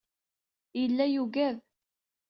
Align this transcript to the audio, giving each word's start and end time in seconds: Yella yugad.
Yella 0.79 1.05
yugad. 1.13 1.57